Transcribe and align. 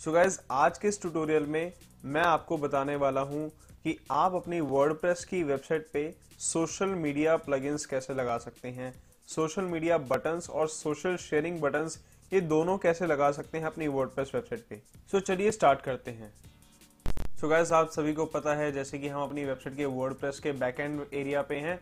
So 0.00 0.12
guys 0.12 0.38
आज 0.50 0.78
के 0.78 0.88
इस 0.88 1.00
ट्यूटोरियल 1.00 1.46
में 1.46 1.72
मैं 2.04 2.20
आपको 2.20 2.56
बताने 2.58 2.94
वाला 2.96 3.20
हूँ 3.20 3.48
कि 3.84 3.96
आप 4.10 4.34
अपनी 4.34 4.60
वर्डप्रेस 4.60 5.24
की 5.24 5.42
वेबसाइट 5.42 5.88
पे 5.92 6.04
सोशल 6.38 6.94
मीडिया 6.98 7.36
प्लगइन्स 7.36 7.84
कैसे 7.86 8.14
लगा 8.14 8.36
सकते 8.38 8.68
हैं। 8.68 8.92
सोशल 9.28 9.64
मीडिया 9.64 9.98
बटन्स 9.98 10.48
और 10.50 10.68
सोशल 10.68 11.16
शेयरिंग 11.16 11.60
बटन्स 11.60 11.98
ये 12.32 12.40
दोनों 12.40 12.76
कैसे 12.78 13.06
लगा 13.06 13.30
सकते 13.30 13.58
हैं 13.58 13.66
अपनी 13.66 13.88
वर्डप्रेस 13.88 14.30
वेबसाइट 14.34 14.64
पे। 14.68 14.76
सो 15.10 15.18
so, 15.18 15.24
चलिए 15.24 15.50
स्टार्ट 15.50 15.80
करते 15.80 16.10
हैं। 16.10 16.32
सो 17.06 17.46
so 17.46 17.50
गाइस 17.50 17.72
आप 17.72 17.90
सभी 17.90 18.14
को 18.14 18.24
पता 18.26 18.54
है 18.54 18.70
जैसे 18.72 18.98
कि 18.98 19.08
हम 19.08 19.22
अपनी 19.22 19.44
वेबसाइट 19.44 19.76
के 19.76 19.84
वर्डप्रेस 19.84 20.40
के 20.40 20.52
बैकएंड 20.52 21.04
एरिया 21.14 21.42
पे 21.42 21.56
हैं 21.56 21.78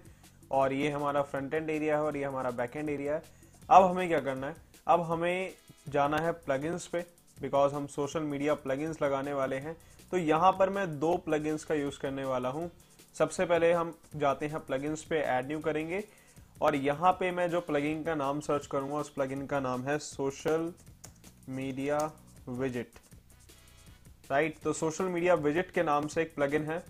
और 0.50 0.73
ये 0.73 0.91
हमारा 0.91 1.23
फ्रंट 1.23 1.55
एंड 1.55 1.71
एरिया 1.71 1.96
है 1.96 2.03
और 2.03 2.16
ये 2.16 2.25
हमारा 2.25 2.50
बैकएंड 2.50 2.91
एरिया 2.91 3.14
है। 3.14 3.23
अब 3.71 3.85
हमें 3.85 4.09
क्या 4.09 4.21
करना 4.21 4.46
है? 4.46 4.57
अब 4.87 5.03
हमें 5.03 5.55
जाना 5.89 6.19
है 6.19 6.32
प्लगइन्स 6.32 6.87
पे। 6.87 7.05
बिकॉज़ 7.41 7.75
हम 7.75 7.86
सोशल 7.89 8.23
मीडिया 8.23 8.55
प्लगइन्स 8.57 9.02
लगाने 9.02 9.32
वाले 9.34 9.57
हैं 9.59 9.77
तो 10.12 10.16
यहाँ 10.19 10.52
पर 10.52 10.70
मैं 10.70 10.87
दो 11.01 11.16
प्लगइन्स 11.24 11.64
का 11.64 11.74
यूज़ 11.74 11.98
करने 12.01 12.24
वाला 12.24 12.48
हूँ। 12.51 12.70
सबसे 13.14 13.45
पहले 13.47 13.73
हम 13.73 13.95
जाते 14.16 14.47
हैं 14.47 14.59
प्लगइन्स 14.61 15.02
पे 15.05 15.19
ऐड 15.19 15.47
न्यू 15.47 15.59
करेंगे, 15.61 16.02
और 16.62 16.74
यहाँ 16.77 17.12
पे 17.12 17.30
मैं 17.30 17.48
जो 17.51 17.61
प्लगइन 17.62 18.02
का 18.05 18.14
नाम 18.14 18.41
सर्च 18.41 18.66
करूँगा, 18.66 18.97
उस 18.97 19.09
प्लगइन 19.11 19.47
का 19.47 19.61
नाम 19.61 19.83
है 19.83 19.98
सोशल 20.01 20.73
मीडिया 21.51 21.98
विज़िट 22.51 22.98
राइट 24.30 24.59
तो 24.64 24.73
सोशल 24.75 25.05
मीडिया 25.06 25.34
विज़िट 25.36 25.70
के 25.70 25.83
नाम 25.83 26.06
से 26.06 26.23
एक 26.23 26.34
प्लगइन 26.34 26.64
है, 26.64 26.83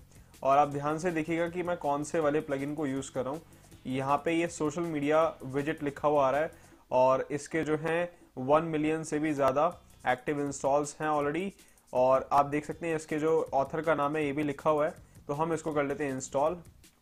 और 0.42 0.58
आप 0.58 0.68
ध्यान 0.68 0.98
से 0.98 1.10
देखिएगा 1.10 1.48
कि 1.48 1.62
मैं 1.62 1.76
कौन 1.78 2.04
से 2.04 2.20
वाले 2.20 2.40
प्लगइन 2.42 2.74
को 2.74 2.86
यूज़ 2.86 3.10
कर 3.12 3.24
रहा 3.24 3.32
हूँ। 3.32 3.42
यहाँ 3.86 4.16
पे 4.24 4.32
ये 4.32 4.48
सोशल 4.48 4.82
मीडिया 4.84 5.22
विज़िट 5.44 5.82
लिखा 5.82 6.08
हुआ 6.08 6.26
आ 6.26 6.30
रहा 6.30 6.40
है, 6.40 6.50
और 6.90 7.26
इसके 7.30 7.62
जो 7.64 7.76
हैं 7.78 8.08
वन 8.38 8.64
मिलियन 8.66 9.04
से 9.04 9.18
भी 9.18 9.32
ज़्यादा 9.34 9.68
एक्टिव 10.06 10.40
इंस्टॉल्स 10.40 10.96
हैं 11.00 11.08
ऑलरेडी 11.08 11.52
और 11.92 12.28
आप 12.32 12.46
देख 12.46 12.64
सकते 12.64 12.86
हैं 12.86 12.96
इसके 12.96 13.18
जो 13.18 13.30
ऑथर 13.54 13.82
का 13.82 13.94
नाम 13.94 14.16
है, 14.16 14.24
ये 14.24 14.32
भी 14.32 14.42
लिखा 14.42 14.70
हुआ 14.70 14.86
है। 14.86 14.94
तो 15.26 15.34
हम 15.34 15.52
इसको 15.52 15.72
कर 15.72 15.84
लेते 15.84 16.04
हैं 16.04 16.12
इंस्टॉल 16.12 16.56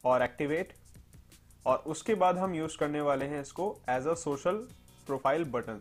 और 0.05 0.23
एक्टिवेट 0.23 0.73
और 1.67 1.83
उसके 1.87 2.15
बाद 2.15 2.39
हम 2.39 2.55
यूज़ 2.55 2.77
करने 2.79 3.01
वाले 3.01 3.25
हैं 3.25 3.41
इसको 3.41 3.75
as 3.91 4.07
a 4.07 4.15
social 4.17 4.67
profile 5.07 5.45
button 5.47 5.81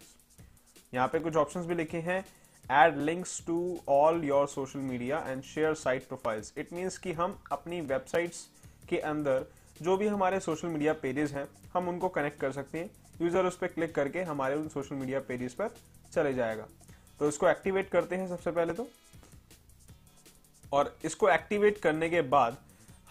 यहाँ 0.93 1.07
पे 1.07 1.19
कुछ 1.19 1.35
ऑप्शंस 1.35 1.65
भी 1.65 1.75
लिखे 1.75 1.97
हैं। 1.99 2.23
Add 2.65 2.97
links 2.99 3.41
to 3.47 3.57
all 3.89 4.23
your 4.23 4.47
social 4.47 4.79
media 4.81 5.19
and 5.27 5.41
share 5.43 5.73
site 5.75 6.07
profiles 6.07 6.53
it 6.57 6.73
means 6.73 6.97
कि 6.97 7.13
हम 7.13 7.37
अपनी 7.51 7.81
वेबसाइट्स 7.83 8.47
के 8.89 8.97
अंदर 8.99 9.45
जो 9.81 9.97
भी 9.97 10.07
हमारे 10.07 10.39
सोशल 10.39 10.67
मीडिया 10.67 10.93
पेजेस 10.95 11.33
हैं, 11.33 11.47
हम 11.73 11.89
उनको 11.89 12.09
कनेक्ट 12.09 12.39
कर 12.41 12.51
सकते 12.51 12.79
हैं। 12.79 12.89
यूज़र 13.21 13.45
उस 13.45 13.57
पर 13.57 13.67
क्लिक 13.67 13.93
करके 13.95 14.21
हमारे 14.23 14.55
उन 14.55 14.67
सोशल 14.69 14.95
मीडिया 14.95 15.19
पेजेस 15.27 15.53
पर 15.53 15.69
चले 16.13 16.33
जाएगा। 16.33 16.67
तो 17.19 17.27
इसको 17.27 17.47
एक्टिवेट 17.49 17.89
करते 17.89 18.15
हैं 18.15 18.27
सबसे 18.27 18.51
पहले 18.51 18.73
तो। 18.73 18.87
और 20.73 20.95
इसको 21.05 21.29
एक्टिवेट 21.29 21.77
करने 21.77 22.09
के 22.09 22.21
बाद 22.21 22.57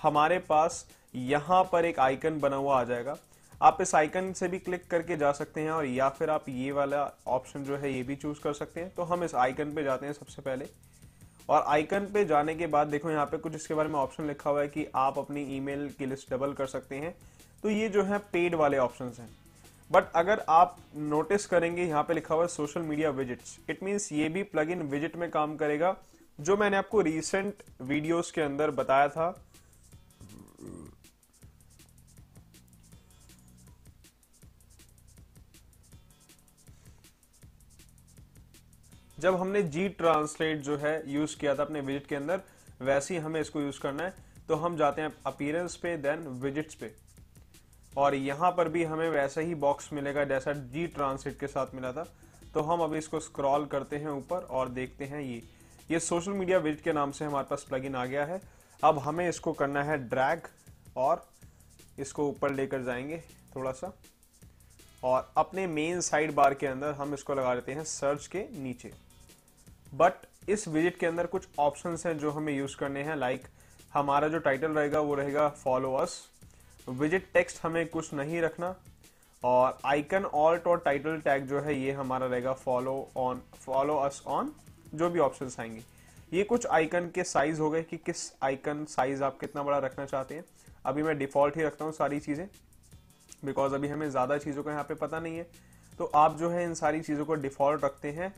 हमारे 0.02 0.38
पास 0.38 0.84
यहाँ 1.14 1.62
पर 1.72 1.84
एक 1.84 1.98
आइकन 2.00 2.38
बना 2.40 2.56
हुआ 2.56 2.80
आ 2.80 2.84
जाएगा। 2.84 3.16
आप 3.60 3.78
इस 3.80 3.94
आइकन 3.94 4.32
से 4.32 4.48
भी 4.48 4.58
क्लिक 4.58 4.86
करके 4.90 5.16
जा 5.16 5.30
सकते 5.32 5.60
हैं 5.60 5.70
और 5.70 5.84
या 5.86 6.08
फिर 6.08 6.30
आप 6.30 6.48
ये 6.48 6.72
वाला 6.72 7.10
ऑप्शन 7.28 7.64
जो 7.64 7.76
है 7.76 7.92
ये 7.92 8.02
भी 8.02 8.16
चूज़ 8.16 8.40
कर 8.40 8.52
सकते 8.52 8.80
हैं। 8.80 8.90
तो 8.94 9.02
हम 9.02 9.24
इस 9.24 9.34
आइकन 9.34 9.74
पे 9.74 9.84
जाते 9.84 10.06
हैं 10.06 10.12
सबसे 10.12 10.42
पहले। 10.42 10.68
और 11.48 11.64
आइकन 11.68 12.06
पे 12.06 12.24
जाने 12.24 12.54
के 12.54 12.66
बाद 12.66 12.86
देखो 12.86 13.10
यहाँ 13.10 13.26
पे 13.26 13.36
कुछ 13.36 13.54
इसके 13.54 13.74
बारे 13.74 13.88
में 13.88 13.98
ऑप्शन 14.00 14.26
लिखा 14.26 14.50
हुआ 14.50 14.60
है 14.60 14.68
कि 14.68 14.86
आप 14.94 15.18
अपनी 15.18 15.42
ईमेल 15.56 15.88
की 15.98 16.06
लिस्ट 16.06 16.30
डबल 16.30 16.52
कर 16.52 16.66
सकते 16.66 16.96
हैं। 16.96 17.14
तो 17.62 17.70
ये 17.70 17.88
जो 17.88 18.02
है 18.02 18.18
पेड 18.32 18.54
वाले 18.54 18.78
ऑप्शन 18.78 19.12
हैं। 19.18 19.28
बट 19.90 20.12
अगर 20.16 20.44
आप 20.48 20.76
नोटिस 20.96 21.46
करेंगे, 21.46 21.84
यहाँ 21.84 22.02
पे 22.02 22.14
लिखा 22.14 22.34
हुआ 22.34 22.44
है 22.44 22.48
social 22.48 22.82
media 22.82 23.10
visits 23.12 23.58
it 23.70 23.82
means 23.82 24.10
ये 24.12 24.28
भी 24.28 24.42
प्लग 24.44 24.70
इन 24.70 24.82
विज़िट 24.84 25.16
में 25.16 25.30
काम 25.30 25.56
करेगा, 25.56 25.96
जो 26.38 26.56
मैंने 26.56 26.76
आपको 26.76 27.00
रिसेंट 27.02 27.62
वीडियोस 27.82 28.30
के 28.30 28.40
अंदर 28.42 28.70
बताया 28.72 29.08
था। 29.08 29.34
जब 39.18 39.34
हमने 39.34 39.62
जी 39.64 39.88
ट्रांसलेट 39.90 40.60
जो 40.62 40.76
है 40.76 41.02
यूज़ 41.10 41.36
किया 41.38 41.54
था 41.54 41.62
अपने 41.62 41.80
विज़िट 41.82 42.06
के 42.06 42.14
अंदर, 42.14 42.40
वैसे 42.80 43.14
ही 43.14 43.20
हमें 43.20 43.40
इसको 43.40 43.60
यूज़ 43.60 43.80
करना 43.80 44.02
है। 44.02 44.14
तो 44.48 44.54
हम 44.56 44.76
जाते 44.76 45.02
हैं 45.02 45.12
अपीयरेंस 45.26 45.76
पे 45.76 45.96
देन 45.98 46.26
विजिट्स 46.42 46.74
पे। 46.74 46.92
और 47.96 48.14
यहाँ 48.14 48.50
पर 48.50 48.68
भी 48.68 48.84
हमें 48.84 49.08
वैसा 49.10 49.40
ही 49.40 49.54
बॉक्स 49.54 49.92
मिलेगा 49.92 50.24
जैसा 50.24 50.52
जी 50.52 50.86
ट्रांसलेट 50.86 51.38
के 51.40 51.46
साथ 51.46 51.74
मिला 51.74 51.92
था। 51.92 52.06
तो 52.54 52.60
हम 52.60 52.80
अभी 52.80 52.98
इसको 52.98 53.20
स्क्रॉल 53.20 53.66
करते 53.66 53.96
हैं 53.96 54.08
ऊपर 54.08 54.46
और 54.50 54.68
देखते 54.68 55.04
हैं 55.04 55.20
ये। 55.20 55.42
ये 55.90 56.00
सोशल 56.00 56.32
मीडिया 56.32 56.58
विज़िट 56.58 56.80
के 56.80 56.92
नाम 56.92 57.10
से 57.10 57.24
हमारे 57.24 57.46
पास 57.50 57.66
प्लगइन 57.68 57.94
आ 57.94 58.04
गया 58.06 58.24
है। 58.24 58.40
अब 58.82 58.98
हमें 58.98 59.28
इसको 59.28 59.52
करना 59.52 59.82
है 59.82 59.96
ड्रैग 60.08 60.48
और 60.96 61.24
इसको 61.98 62.28
ऊपर 62.28 62.50
लेकर 62.50 62.82
जाएँगे 62.82 63.22
थोड़ा 63.56 63.72
सा। 63.72 63.92
और 65.02 65.32
अपने 65.36 65.66
मेन 65.66 66.00
साइड 66.00 66.34
बार 66.34 66.54
के 66.54 66.66
अंदर 66.66 66.92
हम 66.92 67.14
इसको 67.14 67.34
लगा 67.34 67.54
देते 67.54 67.72
हैं 67.72 67.84
सर्च 67.84 68.26
के 68.26 68.46
नीचे। 68.58 68.92
बट 69.94 70.26
इस 70.48 70.66
विज़िट 70.68 70.98
के 70.98 71.06
अंदर 71.06 71.26
कुछ 71.26 71.48
ऑप्शंस 71.58 72.06
हैं 72.06 72.18
जो 72.18 72.30
हमें 72.30 72.52
यूज़ 72.52 72.76
करने 72.76 73.02
हैं 73.02 73.16
लाइक 73.16 73.40
like, 73.40 73.52
हमारा 73.94 74.28
जो 74.28 74.38
टाइटल 74.38 74.72
रहेगा 74.72 75.00
वो 75.00 75.14
रहेगा 75.14 75.48
फॉलो 75.48 75.94
अस 75.94 76.16
विज़िट 76.86 77.26
टेक्स्ट 77.34 77.58
हमें 77.62 77.86
कुछ 77.88 78.12
नहीं 78.14 78.40
रखना 78.42 78.74
और 79.42 79.78
आइकन 79.84 80.24
ऑल्ट 80.24 80.66
और 80.66 80.78
टाइटल 80.78 81.20
टैग 81.20 81.46
जो 81.46 81.60
है, 81.60 81.74
ये 81.74 81.92
हमारा 81.92 82.26
रहेगा 82.26 82.52
follow 82.54 82.96
on 83.16 83.40
follow 83.56 83.96
us 83.96 84.22
on 84.26 84.52
जो 84.94 85.10
भी 85.10 85.18
ऑप्शन 85.20 85.50
आएँगे। 85.60 85.82
ये 86.32 86.44
कुछ 86.44 86.66
आइकन 86.66 87.08
के 87.14 87.24
साइज़ 87.24 87.60
हो 87.60 87.70
गए 87.70 87.82
कि 87.82 87.96
किस 87.96 88.32
आइकन 88.42 88.84
साइज़ 88.90 89.22
आप 89.24 89.38
कितना 89.40 89.62
बड़ा 89.62 89.78
रखना 89.78 90.06
चाहते 90.06 90.34
हैं। 90.34 90.44
अभी 90.84 91.02
मैं 91.02 91.18
डिफ़ॉल्ट 91.18 91.56
ही 91.56 91.62
रखता 91.62 91.84
हूँ 91.84 91.92
सारी 91.92 92.20
चीज़ें 92.20 92.46
बिकॉज़ 93.44 93.74
अभी 93.74 93.88
हमें 93.88 94.08
ज़्यादा 94.10 94.38
चीज़ों 94.38 94.62
का 94.62 94.70
यहाँ 94.70 94.84
पे 94.84 94.94
पता 94.96 95.20
नहीं 95.20 95.36
है। 95.36 95.46
तो 95.98 96.10
आप 96.14 96.36
जो 96.38 96.50
है 96.50 96.64
इन 96.64 96.74
सारी 96.74 97.00
चीज़ों 97.00 97.24
को 97.24 97.34
डिफ़ॉल्ट 97.36 97.84
रखते 97.84 98.10
हैं। 98.10 98.34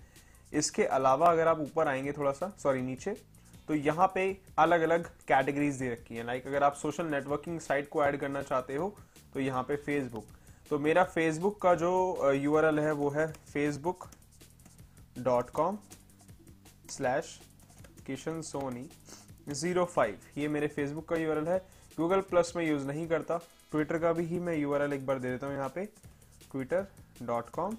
इसके 0.53 0.84
अलावा 0.87 1.27
अगर 1.27 1.49
आप 1.49 1.61
ऊपर 1.61 1.89
आएँगे 1.89 2.13
थोड़ा 2.13 2.33
सा 2.33 2.53
सॉरी 2.63 2.83
नीचे 2.83 3.17
तो 3.69 3.75
यहाँ 3.75 4.06
पे 4.15 4.25
अलग 4.59 4.81
अलग 4.82 5.06
कैटेगरीज 5.28 5.77
दे 5.77 5.91
रखी 5.91 6.16
है। 6.16 6.25
लाइक 6.27 6.47
अगर 6.47 6.62
आप 6.62 6.75
सोशल 6.77 7.06
नेटवर्किंग 7.06 7.60
साइट 7.60 7.88
को 7.88 8.04
ऐड 8.04 8.16
करना 8.21 8.43
चाहते 8.43 8.77
हो 8.77 8.94
तो 9.34 9.41
यहाँ 9.41 9.62
पे 9.62 9.77
फेसबुक 9.78 10.27
तो 10.71 10.78
मेरा 10.78 11.03
फेसबुक 11.04 11.60
का 11.62 11.75
जो 11.75 11.91
URL 12.34 12.78
है, 12.81 12.93
वो 12.93 13.10
है 13.10 13.27
Facebook 13.44 14.09
dot 15.19 15.50
com 15.50 15.78
slash 16.91 17.38
Kishan 18.06 18.41
Soni 18.43 18.88
zero 19.50 19.84
five 19.87 20.19
ये 20.38 20.48
मेरे 20.48 20.69
फेसबुक 20.69 21.09
का 21.09 21.16
URL 21.16 21.48
है। 21.48 21.59
गूगल 21.98 22.21
प्लस 22.22 22.53
में 22.56 22.65
यूज़ 22.65 22.87
नहीं 22.87 23.06
करता। 23.09 23.37
ट्विटर 23.72 23.98
का 23.98 24.12
भी 24.12 24.25
ही 24.27 24.38
मैं 24.41 24.56
URL 24.56 24.93
एक 24.93 25.06
बार 25.06 25.19
दे 25.19 25.31
देता 25.31 25.47
हूँ 25.47 25.54
यहाँ 25.54 25.69
पे। 25.75 25.84
ट्विटर 26.53 26.87
डॉट 27.22 27.50
कॉम 27.50 27.77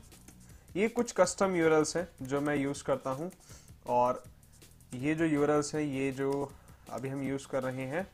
ये 0.75 0.87
कुछ 0.89 1.11
कस्टम 1.11 1.55
यूरल्स 1.55 1.95
हैं 1.97 2.07
जो 2.23 2.41
मैं 2.41 2.55
यूज़ 2.55 2.83
करता 2.83 3.09
हूँ। 3.11 3.31
और 3.87 4.23
ये 4.97 5.15
जो 5.15 5.25
यूरल्स 5.25 5.73
हैं, 5.75 5.81
ये 5.83 6.11
जो 6.11 6.51
अभी 6.91 7.09
हम 7.09 7.21
यूज़ 7.23 7.47
कर 7.47 7.63
रहे 7.63 7.85
हैं, 7.85 8.07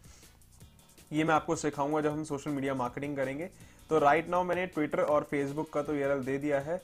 ये 1.11 1.23
मैं 1.23 1.33
आपको 1.33 1.55
सिखाऊँगा 1.55 2.01
जब 2.01 2.11
हम 2.11 2.23
सोशल 2.25 2.51
मीडिया 2.51 2.73
मार्केटिंग 2.75 3.15
करेंगे। 3.15 3.49
तो 3.89 3.99
राइट 3.99 4.29
नाउ 4.29 4.43
मैंने 4.43 4.65
ट्विटर 4.67 5.01
और 5.01 5.23
फेसबुक 5.23 5.71
का 5.73 5.81
तो 5.83 5.95
यूरल 5.95 6.23
दे 6.25 6.37
दिया 6.37 6.59
है। 6.61 6.81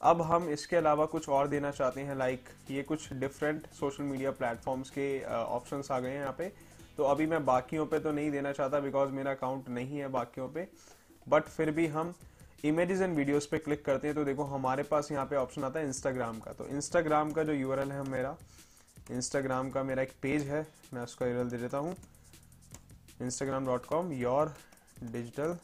अब 0.00 0.22
हम 0.22 0.48
इसके 0.50 0.76
अलावा 0.76 1.04
कुछ 1.06 1.28
और 1.28 1.48
देना 1.48 1.70
चाहते 1.70 2.00
हैं 2.00 2.16
लाइक 2.18 2.48
ये 2.70 2.82
कुछ 2.82 3.12
डिफरेंट 3.14 3.66
सोशल 3.72 4.04
मीडिया 4.04 4.30
प्लेटफॉर्म्स 4.32 4.90
के 4.90 5.06
ऑप्शंस 5.26 5.90
आ 5.90 5.98
गए 6.00 6.10
हैं 6.10 6.20
यहाँ 6.20 6.34
पे। 6.38 6.52
तो 6.96 7.04
अभी 7.04 7.26
मैं 7.26 7.44
बाकियों 7.44 7.86
पे 7.86 7.98
तो 7.98 8.12
नहीं 8.12 8.30
देना 8.30 8.52
चाहता 8.52 8.80
बिकॉज़ 8.80 9.10
मेरा 9.10 9.30
अकाउंट 9.30 9.68
नहीं 9.70 9.98
है 9.98 10.08
बाकियों 10.10 10.48
पे। 10.48 10.66
बट 11.26 11.42
फिर 11.46 11.70
भी 11.70 11.86
हम 11.88 12.14
इमेजेस 12.64 13.00
एंड 13.00 13.16
वीडियोस 13.16 13.46
पे 13.46 13.58
क्लिक 13.58 13.84
करते 13.84 14.08
हैं 14.08 14.14
तो 14.16 14.24
देखो 14.24 14.44
हमारे 14.46 14.82
पास 14.84 15.10
यहाँ 15.12 15.26
पे 15.26 15.36
ऑप्शन 15.36 15.64
आता 15.64 15.80
है 15.80 15.86
इंस्टाग्राम 15.86 16.38
का। 16.40 16.52
तो 16.52 16.66
इंस्टाग्राम 16.68 17.32
का 17.32 17.42
जो 17.42 17.52
यूआरएल 17.52 17.92
है 17.92 18.02
मेरा 18.10 18.36
इंस्टाग्राम 19.12 19.70
का 19.70 19.82
मेरा 19.82 20.02
एक 20.02 20.12
पेज 20.22 20.46
है, 20.48 20.66
मैं 20.94 21.02
उसका 21.02 21.26
यूआरएल 21.26 21.50
दे 21.50 21.56
देता 21.58 21.78
हूँ। 21.78 21.94
Instagram 23.22 23.66
dot 23.66 23.86
com 23.86 24.12
your 24.12 24.54
digital 25.02 25.56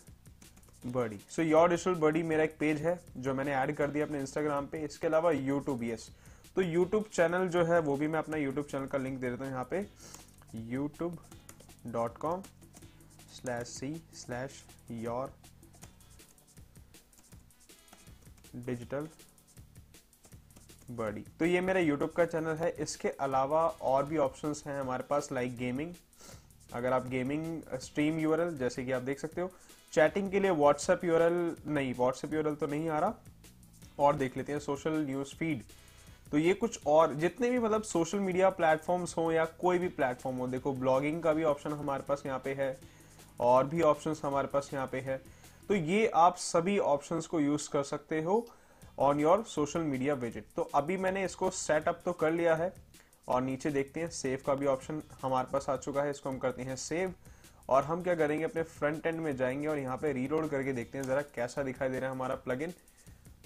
birdy 0.86 1.18
so 1.30 1.42
your 1.42 1.68
digital 1.70 1.94
birdy 1.96 2.22
मेरा 2.24 2.44
एक 2.44 2.56
पेज 2.58 2.82
है, 2.82 2.98
जो 3.16 3.34
मैंने 3.34 3.54
ऐड 3.54 3.74
कर 3.76 3.90
दिया 3.90 4.06
अपने 4.06 4.20
इंस्टाग्राम 4.20 4.66
पे। 4.66 4.84
इसके 4.84 5.06
अलावा 5.06 5.30
यूट्यूब 5.32 5.82
यस 5.84 6.08
तो 6.56 6.62
यूट्यूब 6.62 7.04
चैनल 7.12 7.48
जो 7.48 7.64
है, 7.64 7.78
वो 7.80 7.96
भी 7.96 8.08
मैं 8.08 8.18
अपना 8.18 8.36
यूट्यूब 8.36 8.66
चैनल 8.66 8.86
का 8.86 8.98
लिंक 8.98 9.18
दे 9.20 9.30
देता 9.30 9.44
हूँ 9.44 9.52
यहाँ 9.52 9.66
पे। 9.70 9.86
YouTube 10.72 11.18
dot 11.86 12.16
com 12.18 12.42
slash 13.32 13.68
c 13.68 13.94
slash 14.16 14.62
your 14.92 15.32
digital 18.56 19.08
birdy 20.88 21.25
तो 21.38 21.44
ये 21.44 21.61
मेरा 21.61 21.81
यूट्यूब 21.81 22.11
का 22.11 22.25
चैनल 22.25 22.56
है। 22.56 22.70
इसके 22.81 23.08
अलावा 23.20 23.67
और 23.69 24.05
भी 24.05 24.17
ऑप्शन 24.19 24.55
हैं 24.67 24.81
हमारे 24.81 25.05
पास 25.11 25.29
लाइक 25.32 25.56
गेमिंग 25.56 25.93
अगर 26.75 26.93
आप 26.93 27.06
गेमिंग 27.08 27.79
स्ट्रीम 27.81 28.19
यूआरएल 28.19 28.56
जैसे 28.58 28.85
कि 28.85 28.93
आप 28.93 29.02
देख 29.02 29.20
सकते 29.20 29.40
हो 29.40 29.50
चैटिंग 29.93 30.31
के 30.31 30.40
लिए 30.40 30.50
व्हाट्सएप 30.52 31.05
यूआरएल 31.05 31.56
नहीं 31.67 31.94
व्हाट्सएप 31.94 32.35
यूआरएल 32.35 32.55
तो 32.55 32.67
नहीं 32.67 32.88
आ 32.88 32.99
रहा। 32.99 33.14
और 33.99 34.17
देख 34.17 34.37
लेते 34.37 34.52
हैं 34.52 34.58
सोशल 34.61 35.05
न्यूज़ 35.06 35.35
फ़ीड 35.37 35.62
तो 36.32 36.38
ये 36.38 36.52
कुछ 36.55 36.87
और, 36.87 37.14
जितने 37.14 37.50
भी 37.50 37.58
मतलब 37.58 37.82
सोशल 37.82 38.19
मीडिया 38.20 38.49
प्लेटफॉर्म्स 38.50 39.17
हो 39.17 39.31
या 39.32 39.44
कोई 39.61 39.79
भी 39.79 39.88
प्लेटफॉर्म 39.90 40.37
हो, 40.37 40.46
देखो 40.46 40.73
ब्लॉगिंग 40.75 41.23
का 41.23 41.32
भी 41.32 41.44
ऑप्शन 41.44 41.73
हमारे 41.73 42.02
पास 42.08 42.23
यहाँ 42.26 42.38
पे 42.38 42.52
है, 42.55 42.79
और 43.40 43.67
भी 43.67 43.81
ऑप्शंस 43.82 44.20
हमारे 44.25 44.49
पास 44.49 44.70
यहाँ 44.75 44.87
पे 44.87 45.00
है। 45.00 45.17
तो 45.69 45.75
ये 45.75 46.06
आप 46.17 46.37
सभी 46.38 46.79
ऑप्शंस 46.79 47.26
को 47.26 47.40
यूज़ 47.40 47.69
कर 47.70 47.82
सकते 47.85 48.20
हो। 48.23 48.46
On 48.98 49.20
your 49.20 49.42
social 49.48 49.80
media 49.80 50.14
visit 50.14 50.44
तो 50.56 50.62
अभी 50.74 50.96
मैंने 50.96 51.24
इसको 51.24 51.50
सेटअप 51.50 52.00
तो 52.04 52.12
कर 52.12 52.30
लिया 52.32 52.54
है 52.56 52.72
और 53.28 53.42
नीचे 53.42 53.70
देखते 53.70 54.00
हैं 54.00 54.08
सेव 54.10 54.38
का 54.46 54.54
भी 54.54 54.66
ऑप्शन 54.66 55.02
हमारे 55.22 55.48
पास 55.52 55.66
आ 55.68 55.76
चुका 55.76 56.02
है, 56.02 56.10
इसको 56.10 56.28
हम 56.28 56.38
करते 56.38 56.62
हैं 56.62 56.76
सेव 56.76 57.12
और 57.68 57.84
हम 57.84 58.02
क्या 58.02 58.14
करेंगे, 58.14 58.44
अपने 58.44 58.62
फ्रंट 58.62 59.06
एंड 59.06 59.20
में 59.20 59.36
जाएँगे 59.36 59.66
और 59.66 59.78
यहाँ 59.78 59.96
पे 59.96 60.12
रीलोड 60.12 60.48
करके 60.50 60.72
देखते 60.72 60.98
हैं 60.98 61.04
जरा 61.06 61.22
कैसा 61.34 61.62
दिखाई 61.62 61.88
दे 61.88 61.98
रहा 61.98 62.10
है 62.10 62.14
हमारा 62.14 62.34
प्लगइन 62.36 62.72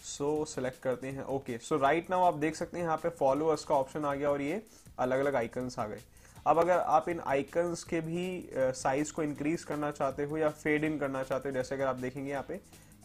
सो 0.04 0.44
सेलेक्ट 0.44 0.82
करते 0.82 1.06
हैं. 1.06 1.25
ओके 1.25 1.58
सो 1.58 1.76
राइट 1.78 2.10
नाउ 2.10 2.25
आप 2.25 2.34
देख 2.37 2.56
सकते 2.56 2.78
हैं 2.78 2.84
यहाँ 2.84 2.96
पे 2.96 3.08
फॉलोअर्स 3.10 3.64
का 3.64 3.75
ऑप्शन 3.75 4.05
आ 4.05 4.14
गया 4.14 4.31
और 4.31 4.43
ये 4.43 4.62
अलग 4.98 5.20
अलग 5.20 5.37
आइकन्स 5.37 5.78
आ 5.78 5.87
गए. 5.87 6.00
अब 6.46 6.58
अगर 6.58 6.78
आप 6.78 7.08
इन 7.08 7.20
आइकन्स 7.26 7.82
के 7.84 8.00
भी 8.00 8.48
साइज़ 8.55 9.12
को 9.12 9.22
इंक्रीज 9.22 9.64
करना 9.64 9.90
चाहते 9.90 10.25
हो 10.25 10.38
या 10.38 10.48
फेड 10.50 10.84
इन 10.84 10.98
करना 10.98 11.22
चाहते 11.22 11.48
हो, 11.48 11.55
जैसे 11.55 11.75
अगर 11.75 11.87
आप 11.87 11.96
देखेंगे 11.96 12.31
यहाँ 12.31 12.44
पे, 12.48 12.55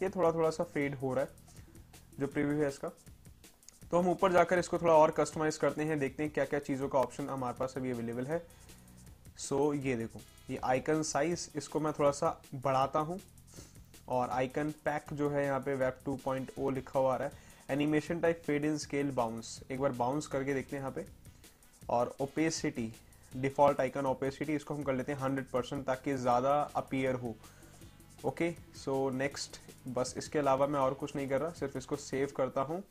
ये 0.02 0.08
थोड़ा 0.08 0.32
थोड़ा 0.32 0.50
सा 0.50 0.64
फेड 0.64 0.94
हो 0.94 1.12
रहा 1.14 1.24
है. 1.24 1.46
जो 2.20 2.26
प्रीव्यू 2.26 2.58
है 2.58 2.68
इसका। 2.68 2.88
तो 3.90 3.98
हम 3.98 4.08
ऊपर 4.08 4.32
जाकर 4.32 4.58
इसको 4.58 4.78
थोड़ा 4.78 4.94
और 4.94 5.10
कस्टमाइज 5.10 5.56
करते 5.56 5.84
हैं 5.84 5.98
देखते 5.98 6.22
हैं 6.22 6.32
क्या 6.32 6.44
क्या 6.44 6.60
चीज़ों 6.60 6.88
का 6.88 6.98
ऑप्शन 6.98 7.28
हमारे 7.28 7.56
पास 7.58 7.74
अभी 7.76 7.90
अवेलेबल 7.90 8.26
है। 8.26 8.38
सो 9.38 9.56
so, 9.66 9.84
ये 9.84 9.96
देखो 9.96 10.20
ये 10.50 10.58
आइकन 10.64 11.02
साइज़ 11.04 11.48
इसको 11.56 11.80
मैं 11.80 11.92
थोड़ा 11.92 12.10
सा 12.12 12.40
बढ़ाता 12.54 12.98
हूँ। 13.00 13.18
और 14.08 14.30
आइकन 14.30 14.70
पैक 14.84 15.12
जो 15.12 15.28
है 15.30 15.44
यहाँ 15.44 15.60
पे 15.60 15.74
वेब 15.74 15.98
2.0 16.04 16.70
लिखा 16.74 16.98
हुआ 16.98 17.12
आ 17.14 17.16
रहा 17.16 17.28
है। 17.28 17.46
Animation 17.70 18.20
type 18.20 18.42
fade 18.46 18.64
in 18.64 18.76
scale 18.78 19.10
bounce 19.12 19.60
एक 19.70 19.80
बार 19.80 19.92
बाउंस 19.94 20.26
करके 20.26 20.54
देखते 20.54 20.76
हैं 20.76 20.82
यहाँ 20.82 20.92
पे। 20.92 21.04
और 21.88 22.14
ओपेसिटी 22.20 22.92
डिफ़ॉल्ट 23.32 23.80
आइकन 23.80 24.06
ओपेसिटी 24.06 24.54
इसको 24.54 24.74
हम 24.74 24.82
कर 24.82 24.94
लेते 24.94 25.12
हैं 25.12 25.18
हंड्रेड 25.20 25.46
परसेंट 25.46 25.84
ताकि 25.86 26.14
ज़्यादा 26.16 26.60
अपीयर 26.76 27.14
हो। 27.14 27.34
ओके 28.24 28.50
सो 28.76 29.10
नेक्स्ट 29.10 29.56
बस 29.88 30.14
इसके 30.18 30.38
अलावा 30.38 30.66
मैं 30.66 30.80
और 30.80 30.94
कुछ 30.94 31.14
नहीं 31.16 31.28
कर 31.28 31.40
रहा, 31.40 31.50
सिर्फ़ 31.50 31.76
इसको 31.78 31.96
सेव 31.96 32.32
करता 32.36 32.60
हूँ 32.60 32.82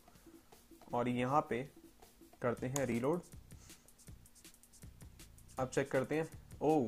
और 0.93 1.07
यहाँ 1.09 1.41
पे 1.49 1.61
करते 2.41 2.67
हैं 2.67 2.85
रीलोड 2.85 3.21
अब 5.59 5.69
चेक 5.69 5.91
करते 5.91 6.15
हैं। 6.15 6.27
ओ 6.61 6.87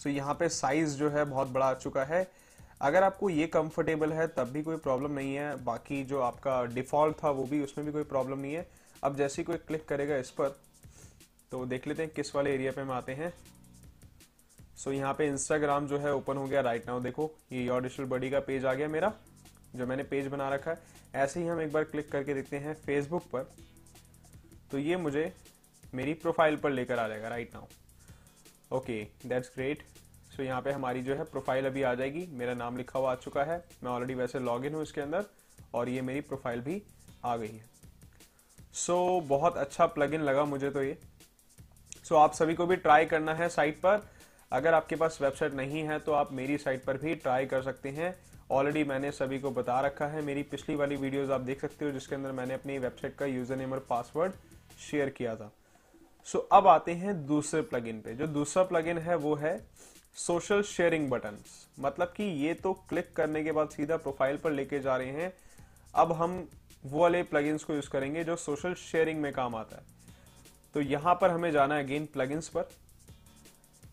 सो 0.00 0.08
यहाँ 0.08 0.34
पे 0.34 0.48
साइज़ 0.48 0.96
जो 0.96 1.10
है 1.10 1.24
बहुत 1.24 1.48
बड़ा 1.48 1.66
आ 1.66 1.74
चुका 1.74 2.04
है। 2.04 2.26
अगर 2.80 3.02
आपको 3.02 3.30
ये 3.30 3.46
कंफर्टेबल 3.46 4.12
है, 4.12 4.26
तब 4.28 4.50
भी 4.52 4.62
कोई 4.62 4.76
प्रॉब्लम 4.78 5.12
नहीं 5.12 5.34
है। 5.34 5.54
बाकी 5.64 6.02
जो 6.04 6.20
आपका 6.20 6.62
डिफ़ॉल्ट 6.64 7.16
था, 7.22 7.30
वो 7.30 7.44
भी 7.44 7.62
उसमें 7.62 7.84
भी 7.86 7.92
कोई 7.92 8.02
प्रॉब्लम 8.04 8.38
नहीं 8.38 8.54
है। 8.54 8.66
अब 9.02 9.16
जैसे 9.16 9.40
ही 9.42 9.44
कोई 9.44 9.56
क्लिक 9.58 9.86
करेगा 9.88 10.16
इस 10.16 10.30
पर 10.30 10.48
तो 11.52 11.64
देख 11.66 11.86
लेते 11.86 12.02
हैं 12.02 12.12
किस 12.12 12.34
वाले 12.34 12.54
एरिया 12.54 12.72
पे 12.72 12.80
हम 12.80 12.90
आते 12.92 13.12
हैं। 13.14 13.32
सो 14.78 14.92
यहाँ 14.92 15.12
पे 15.14 15.26
इंस्टाग्राम 15.26 15.86
जो 15.88 15.98
है 15.98 16.14
ओपन 16.14 16.36
हो 16.36 16.46
गया 16.46 16.60
राइट 16.60 16.86
नाउ 16.88 17.00
देखो 17.00 17.30
ये 17.52 17.62
योर 17.62 17.82
डिजिटल 17.82 18.04
बडी 18.08 18.30
का 18.30 18.40
पेज 18.40 18.64
आ 18.64 18.74
गया 18.74 18.88
मेरा 18.88 19.12
जो 19.76 19.86
मैंने 19.86 20.02
पेज 20.04 20.26
बना 20.26 20.48
रखा 20.48 20.70
है. 20.70 20.78
ऐसे 21.14 21.40
ही 21.40 21.46
हम 21.46 21.60
एक 21.60 21.72
बार 21.72 21.84
क्लिक 21.84 22.10
करके 22.12 22.34
देखते 22.34 22.56
हैं 22.58 22.74
फेसबुक 22.76 23.22
पर. 23.32 23.42
तो 24.70 24.78
ये 24.78 24.96
मुझे 24.96 25.32
मेरी 25.94 26.14
प्रोफ़ाइल 26.14 26.56
पर 26.56 26.70
लेकर 26.70 26.98
आ 26.98 27.06
जाएगा 27.08 27.28
right 27.28 27.54
now 27.54 28.76
okay 28.76 29.02
that's 29.26 29.50
great 29.54 29.82
so 30.36 30.42
यहाँ 30.42 30.60
पे 30.62 30.72
हमारी 30.72 31.02
जो 31.02 31.14
है 31.16 31.24
प्रोफ़ाइल 31.24 31.66
अभी 31.66 31.82
आ 31.82 31.94
जाएगी. 31.94 32.26
मेरा 32.32 32.54
नाम 32.54 32.76
लिखा 32.76 32.98
हुआ 32.98 33.12
आ 33.12 33.14
चुका 33.16 33.44
है. 33.44 33.56
मैं 33.82 33.90
ऑलरेडी 33.90 34.14
वैसे 34.14 34.38
लॉग 34.40 34.66
इन 34.66 34.74
हूँ 34.74 34.82
इसके 34.82 35.00
अंदर 35.00 35.24
और 35.74 35.88
ये 35.88 36.02
मेरी 36.02 36.20
प्रोफ़ाइल 36.22 36.60
भी 36.60 36.82
आ 37.24 37.36
गई 37.36 37.48
है. 37.48 37.64
सो 38.74 39.20
so, 39.20 39.28
बहुत 39.28 39.56
अच्छा 39.56 39.86
प्लगइन 39.88 40.22
लगा 40.22 40.44
मुझे 40.44 40.70
तो 40.70 40.82
ये. 40.82 40.98
सो 42.04 42.14
so, 42.14 42.20
आप 42.20 42.32
सभी 42.34 42.54
को 42.54 42.66
भी 42.66 42.76
ट्राई 42.76 43.06
करना 43.06 43.34
है 43.34 43.48
साइट 43.48 43.80
पर. 43.80 44.02
अगर 44.52 44.74
आपके 44.74 44.96
पास 44.96 45.18
वेबसाइट 45.22 45.54
नहीं 45.54 45.82
है 45.82 45.98
तो 45.98 46.12
आप 46.12 46.32
मेरी 46.32 46.58
साइट 46.58 46.84
पर 46.84 46.96
भी 46.96 47.14
ट्राई 47.16 47.46
कर 47.46 47.62
सकते 47.62 47.88
हैं। 47.90 48.14
ऑलरेडी 48.50 48.84
मैंने 48.84 49.10
सभी 49.12 49.38
को 49.38 49.50
बता 49.50 49.80
रखा 49.80 50.06
है। 50.06 50.22
मेरी 50.22 50.42
पिछली 50.44 50.74
वाली 50.76 50.96
वीडियोस 50.96 51.30
आप 51.30 51.40
देख 51.40 51.60
सकते 51.60 51.84
हो 51.84 51.90
जिसके 51.90 52.14
अंदर 52.14 52.32
मैंने 52.32 52.54
अपनी 52.54 52.78
वेबसाइट 52.78 53.16
का 53.16 53.26
यूज़र 53.26 53.56
नेम 53.56 53.72
और 53.72 53.86
पासवर्ड 53.90 54.32
शेयर 54.80 55.08
किया 55.10 55.34
था। 55.36 55.50
सो 56.26 56.38
so, 56.38 56.44
अब 56.52 56.66
आते 56.66 56.92
हैं 56.92 57.26
दूसरे 57.26 57.60
प्लगइन 57.62 58.00
पे। 58.00 58.14
जो 58.14 58.26
दूसरा 58.28 58.62
प्लगइन 58.62 58.98
है 58.98 59.16
वो 59.16 59.34
है 59.34 59.58
सोशल 60.16 60.62
शेयरिंग 60.64 61.08
बटन 61.10 61.38
मतलब 61.80 62.12
कि 62.16 62.24
ये 62.44 62.54
तो 62.54 62.72
क्लिक 62.88 63.12
करने 63.16 63.42
के 63.44 63.52
बाद 63.52 63.68
सीधा 63.68 63.96
प्रोफ़ाइल 63.96 64.36
पर 64.36 64.52
लेके 64.52 64.80
जा 64.80 64.96
रहे 64.96 65.10
हैं। 65.12 65.32
अब 65.94 66.12
हम 66.12 66.46
वो 66.84 67.00
वाले 67.00 67.22
प्लगइन्स 67.24 67.64
को 67.64 67.74
यूज़ 67.74 67.88
करेंगे 67.90 68.24
जो 68.24 68.36
सोशल 68.38 68.74
शेयरिंग 68.80 69.20
में 69.20 69.32
काम 69.32 69.54
आता 69.56 69.76
है। 69.76 69.96
तो 70.74 70.80
यहाँ 70.80 71.14
पर 71.14 71.30
हमें 71.30 71.50
जाना 71.52 71.74
है 71.74 71.84
अगेन 71.84 72.06
प्लगइन्स 72.06 72.48
पर। 72.48 72.68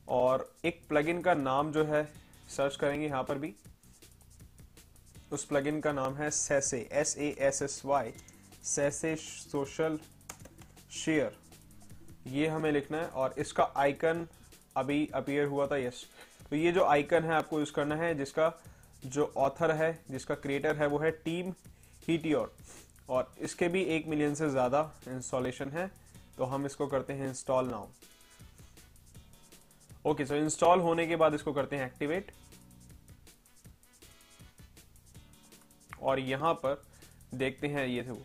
और 0.07 0.50
एक 0.66 0.81
प्लगइन 0.90 1.22
का 1.22 1.34
नाम 1.34 1.72
जो 1.72 1.84
है 1.86 2.04
सर्च 2.50 2.75
करेंगे 2.75 3.06
यहाँ 3.06 3.24
पर 3.24 3.38
भी। 3.38 3.54
उस 5.31 5.46
प्लगइन 5.46 5.80
का 5.81 5.92
नाम 5.92 6.16
है 6.16 6.30
sassy 6.31 6.88
S 6.92 7.16
A 7.18 7.36
S 7.40 7.62
S 7.62 7.81
Y 7.86 8.13
sassy 8.66 9.16
social 9.16 10.00
share 10.94 11.38
ये 12.28 12.48
हमें 12.48 12.72
लिखना 12.72 12.98
है 12.98 13.07
और 13.07 13.36
इसका 13.38 13.72
आइकन 13.78 14.28
अभी 14.78 15.07
अपियर 15.16 15.48
हुआ 15.48 15.68
था 15.68 15.78
यस 15.78 16.06
तो 16.50 16.56
ये 16.56 16.72
जो 16.72 16.84
आइकन 16.86 17.24
है 17.24 17.34
आपको 17.34 17.60
यूज़ 17.60 17.72
करना 17.74 17.96
है, 17.96 18.13
जिसका 18.16 18.52
जो 19.06 19.31
ऑथर 19.38 19.72
है, 19.72 20.00
जिसका 20.12 20.36
क्रिएटर 20.36 20.75
है, 20.75 20.88
वो 20.88 20.98
है 21.00 21.12
टीम 21.13 21.52
हीटियोर 22.07 22.54
और 23.10 23.34
इसके 23.40 23.68
भी 23.68 23.81
एक 23.96 24.07
मिलियन 24.07 24.36
से 24.36 24.50
ज़्यादा 24.50 24.81
इंस्टॉलेशन 25.07 25.69
है 25.69 25.90
तो 26.38 26.46
हम 26.46 26.66
इसको 26.66 26.88
करते 26.88 27.13
हैं 27.13 27.28
install 27.28 27.69
now 27.69 27.88
okay 30.06 30.25
so 30.25 30.36
install 30.36 30.80
होने 30.80 31.07
के 31.07 31.16
बाद 31.16 31.34
इसको 31.34 31.54
करते 31.54 31.75
हैं 31.75 31.86
एक्टिवेट 31.86 32.31
और 36.02 36.19
यहाँ 36.19 36.54
पर 36.56 36.81
देखते 37.36 37.68
हैं 37.68 37.86
ये 37.88 38.04
थे 38.04 38.12
वो 38.12 38.22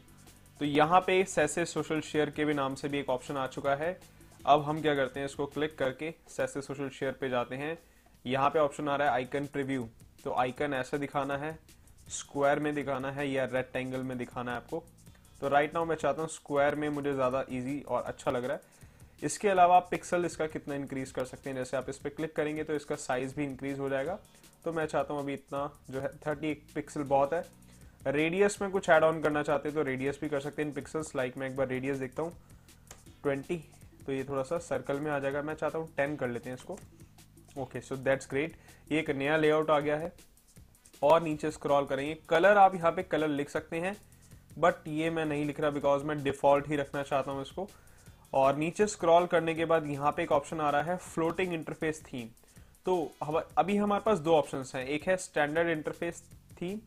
तो 0.61 0.65
यहाँ 0.65 1.01
पे 1.01 1.23
सेसे 1.27 1.65
सोशल 1.67 2.01
शेयर 2.03 2.31
के 2.31 2.45
भी 2.45 2.55
नाम 2.55 2.75
से 2.75 2.89
भी 2.89 2.99
एक 2.99 3.09
ऑप्शन 3.11 3.37
आ 3.37 3.47
चुका 3.49 3.75
है। 3.75 3.99
अब 4.41 4.63
हम 4.63 4.81
क्या 4.83 4.95
करते 4.95 5.21
हैं, 5.21 5.27
इसको 5.27 5.47
क्लिक 5.47 5.79
करके 5.79 6.11
सेसे 6.29 6.61
सोशल 6.63 6.89
शेयर 6.91 7.13
पे 7.13 7.29
जाते 7.29 7.57
हैं। 7.57 7.79
यहाँ 8.25 8.51
पे 8.51 8.59
ऑप्शन 8.59 8.89
आ 8.89 8.97
रहा 8.97 9.09
है 9.09 9.15
आइकन 9.15 9.47
प्रिव्यू 9.47 9.89
तो 10.25 10.33
आइकन 10.35 10.75
ऐसे 10.75 10.99
दिखाना 10.99 11.37
है 11.37 11.59
स्क्वायर 12.11 12.59
में 12.59 12.75
दिखाना 12.75 13.11
है 13.13 13.29
या 13.31 13.45
रेक्टेंगल 13.47 14.03
में 14.03 14.17
दिखाना 14.19 14.51
है 14.51 14.57
आपको। 14.57 14.83
तो 15.41 15.49
राइट 15.49 15.75
नाउ 15.75 15.85
मैं 15.85 15.97
चाहता 15.97 16.23
हूँ 16.23 16.29
स्क्वायर 16.31 16.75
में 16.75 16.89
मुझे 16.91 17.13
ज़्यादा 17.15 17.45
इजी 17.51 17.81
और 17.81 18.03
अच्छा 18.03 18.31
लग 18.31 18.45
रहा 18.45 18.57
है। 18.57 18.80
इसके 19.23 19.49
अलावा 19.49 19.77
आप 19.77 19.89
पिक्सल 19.91 20.25
इसका 20.25 20.47
कितना 20.47 20.75
इंक्रीज 20.75 21.11
कर 21.11 21.25
सकते 21.25 21.51
हैं? 21.51 21.57
जैसे 21.57 21.77
आप 21.77 21.89
इस 21.89 21.99
पर 21.99 22.11
क्लिक 22.11 22.35
करेंगे 22.37 22.65
तो 22.65 22.75
इसका 22.75 22.97
साइज़ 22.97 23.35
भी 23.37 23.45
इंक्रीज 23.45 23.79
हो 23.79 23.89
जाएगा। 23.89 24.19
तो 24.65 24.73
मैं 24.73 24.87
चाहता 24.87 25.15
हूँ 25.15 25.23
अभी 25.23 25.35
इतना 25.35 25.71
जो 25.91 26.01
है 26.01 26.09
थर्टी 26.19 26.53
पिक्सल 26.75 27.03
बहुत 27.05 27.33
है। 27.33 27.45
रेडियस 28.07 28.61
में 28.63 28.71
कुछ 28.71 28.89
एड 28.91 29.05
ऑन 29.05 29.21
करना 29.23 29.43
चाहते 29.43 29.69
हैं 29.69 29.75
तो 29.75 29.83
रेडियस 29.83 30.19
भी 30.21 30.29
कर 30.29 30.41
सकते 30.41 30.63
हैं। 30.63 30.69
इन 30.69 30.75
पिक्सल्स 30.75 31.15
लाइक 31.17 31.37
मैं 31.39 31.49
एक 31.49 31.57
बार 31.57 31.69
रेडियस 31.69 31.99
देखता 31.99 32.23
हूँ। 32.23 32.33
ट्वेंटी 33.23 33.57
तो 34.07 34.13
ये 34.13 34.25
थोड़ा 34.25 34.43
सा 34.43 34.59
सर्कल 34.61 35.01
में 35.01 35.11
आ 35.11 35.19
जाएगा। 35.19 35.43
मैं 35.43 35.55
चाहता 35.55 35.79
हूँ 35.79 35.89
टेन 35.97 36.17
कर 36.17 36.29
लेते 36.29 36.51
हैं 36.51 36.57
इसको। 36.57 36.79
ओके 37.59 37.81
सो 37.81 37.97
दैट्स 37.99 38.29
ग्रेट 38.31 38.57
ये 38.91 38.99
एक 39.01 39.11
नया 39.13 39.37
लेआउट 39.37 39.71
आ 39.71 39.79
गया 39.81 39.97
है। 39.97 40.13
और 41.03 41.23
नीचे 41.23 41.51
स्क्रॉल 41.51 41.85
करेंगे। 41.87 42.17
कलर 42.29 42.57
आप 42.59 42.75
यहाँ 42.75 42.93
पे 42.93 43.03
कलर 43.03 43.29
लिख 43.29 43.51
सकते 43.51 43.81
हैं 43.81 43.97
बट 44.59 44.89
ये 44.89 45.11
मैं 45.11 45.25
नहीं 45.27 45.45
लिख 45.45 45.61
रहा 45.61 45.71
बिकॉज़ 45.71 46.05
मैं 46.05 46.23
डिफ़ॉल्ट 46.23 46.69
ही 46.69 46.77
रखना 46.77 47.03
चाहता 47.03 47.31
हूँ 47.31 47.43
इसको। 47.43 47.69
और 48.33 48.57
नीचे 48.57 48.87
स्क्रॉल 48.87 49.27
करने 49.27 49.55
के 49.55 49.65
बाद 49.65 49.87
यहाँ 49.87 50.13
पे 50.13 50.23
एक 50.23 50.33
ऑप्शन 50.33 50.61
आ 50.61 50.71
रहा 50.71 50.83
है 50.83 50.97
फ्लोटिंग 50.97 51.53
इंटरफेस 51.55 52.03
थीम 52.05 52.29
तो 52.87 52.95
अभी 53.59 53.77
हमारे 53.77 54.03
पास 54.03 54.19
दो 54.19 54.35
ऑप्शन 54.35 54.65
हैं। 54.75 54.87
एक 54.87 55.09
है 55.09 55.17
स्टैंडर्ड 55.19 55.69
इंटरफेस 55.69 56.23
थीम 56.61 56.79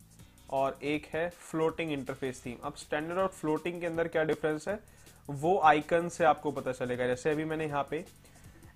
और 0.51 0.77
एक 0.83 1.05
है 1.13 1.27
फ्लोटिंग 1.41 1.91
इंटरफेस 1.91 2.41
थीम 2.45 2.55
अब 2.63 2.75
स्टैंडर्ड 2.77 3.19
और 3.19 3.27
फ्लोटिंग 3.29 3.79
के 3.81 3.87
अंदर 3.87 4.07
क्या 4.07 4.23
डिफरेंस 4.23 4.67
है? 4.67 4.79
वो 5.27 5.59
आइकन 5.61 6.09
से 6.09 6.25
आपको 6.25 6.51
पता 6.51 6.71
चलेगा। 6.71 7.07
जैसे 7.07 7.31
अभी 7.31 7.45
मैंने 7.45 7.65
यहाँ 7.65 7.87
पे 7.91 8.03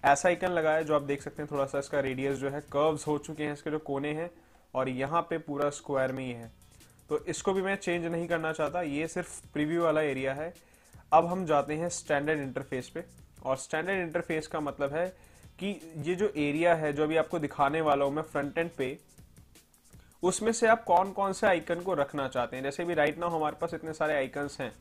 ऐसा 0.06 0.30
आइकन 0.30 0.52
लगाया 0.52 0.82
जो 0.82 0.96
आप 0.96 1.02
देख 1.04 1.22
सकते 1.22 1.42
हैं, 1.42 1.50
थोड़ा 1.52 1.66
सा 1.66 1.80
इसका 1.80 2.00
रेडियस 2.00 2.38
जो 2.38 2.50
है 2.50 2.60
कर्व्स 2.72 3.08
हो 3.08 3.18
चुके 3.18 3.44
हैं, 3.44 3.54
इसके 3.54 3.72
जो 3.72 3.80
कोने 3.80 4.14
हैं 4.14 4.30
और 4.74 4.90
यहाँ 4.90 5.22
पे 5.22 5.38
पूरा 5.40 5.70
स्क्वायर 5.72 6.12
में 6.12 6.24
ही 6.26 6.32
है। 6.32 6.52
तो 7.10 7.20
इसको 7.26 7.54
भी 7.54 7.62
मैं 7.62 7.76
चेंज 7.78 8.06
नहीं 8.06 8.28
करना 8.28 8.52
चाहता। 8.54 8.82
ये 8.82 9.08
सिर्फ़ 9.08 9.42
प्रीव्यू 9.54 9.84
वाला 9.84 10.02
एरिया 10.04 10.34
है। 10.34 10.54
अब 11.12 11.26
हम 11.26 11.46
जाते 11.46 11.74
हैं 11.74 11.90
स्टैंडर्ड 11.90 12.40
इंटरफेस 12.40 12.90
पे। 12.90 13.04
और 13.46 13.58
स्टैंडर्ड 13.58 14.00
इंटरफेस 14.00 14.48
का 14.48 14.60
मतलब 14.60 14.94
है 14.94 15.08
कि 15.60 15.68
ये 15.98 16.16
जो 16.16 16.28
एरिया 16.28 16.74
है, 16.76 16.92
जो 16.94 17.04
अभी 17.04 17.18
आपको 17.18 17.40
दिखाने 17.40 17.82
वाला 17.82 18.06
हूँ 18.06 18.14
मैं 18.14 18.24
फ्रंट 18.24 18.58
एंड 18.58 18.70
पे, 18.78 18.98
उसमें 20.24 20.52
से 20.52 20.68
आप 20.68 20.84
कौन 20.84 21.12
कौन 21.12 21.34
से 21.34 21.48
आइकन 21.48 21.82
को 21.82 21.94
रखना 21.94 22.28
चाहते 22.28 22.56
हैं? 22.56 22.64
जैसे 22.64 22.86
भी 22.86 22.94
राइट 22.94 23.18
नाउ 23.20 23.30
हमारे 23.30 23.56
पास 23.62 23.74
इतने 23.74 23.94
सारे 23.94 24.16
आइकन्स 24.16 24.60
हैं, 24.62 24.72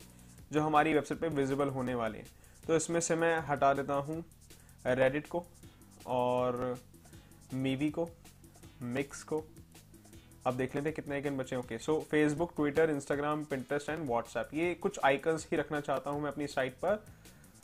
जो 0.51 0.61
हमारी 0.61 0.93
वेबसाइट 0.93 1.21
पे 1.21 1.27
विजिबल 1.27 1.69
होने 1.69 1.95
वाले 1.95 2.17
हैं। 2.17 2.27
तो 2.67 2.75
इसमें 2.75 2.99
से 2.99 3.15
मैं 3.15 3.37
हटा 3.39 3.73
देता 3.73 3.93
हूँ 3.93 4.23
रेडिट 4.85 5.27
को 5.27 5.43
और 6.07 6.77
मीवी 7.53 7.89
को 7.89 8.09
मिक्स 8.81 9.23
को 9.23 9.43
अब 10.47 10.57
देख 10.57 10.75
लेते 10.75 10.89
हैं 10.89 10.95
कितने 10.95 11.15
आइकन 11.15 11.37
बचे 11.37 11.55
okay 11.55 11.77
so 11.79 11.99
Facebook 12.11 12.51
Twitter 12.55 12.89
Instagram 12.89 13.43
Pinterest 13.45 13.89
and 13.89 14.05
WhatsApp 14.07 14.49
ये 14.53 14.73
कुछ 14.75 14.99
आइकन्स 15.05 15.47
ही 15.51 15.57
रखना 15.57 15.79
चाहता 15.81 16.09
हूँ 16.09 16.21
मैं 16.21 16.29
अपनी 16.31 16.47
साइट 16.47 16.73
पर। 16.83 17.03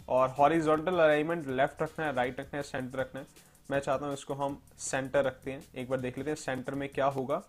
और 0.07 0.29
हॉरिजॉन्टल 0.29 0.93
अलाइनमेंट 0.93 1.47
लेफ़्ट 1.49 1.81
रखना 1.81 2.05
है 2.05 2.13
राइट 2.15 2.39
रखना 2.39 2.57
है 2.57 2.63
सेंटर 2.63 2.99
रखना 2.99 3.21
है। 3.21 3.27
मैं 3.69 3.79
चाहता 3.79 4.05
हूँ 4.05 4.13
इसको 4.13 4.33
हम 4.33 4.59
सेंटर 4.81 5.23
रखते 5.25 5.51
हैं। 5.51 5.63
एक 5.75 5.89
बार 5.89 5.99
देख 5.99 6.17
लेते 6.17 6.29
हैं 6.29 6.35
सेंटर 6.37 6.75
में 6.75 6.87
क्या 6.89 7.05
होगा। 7.07 7.41